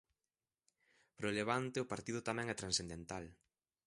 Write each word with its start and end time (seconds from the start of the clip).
Para 1.15 1.29
o 1.31 1.35
Levante 1.39 1.77
o 1.83 1.89
partido 1.93 2.19
tamén 2.27 2.47
é 2.53 2.55
transcendental. 2.61 3.23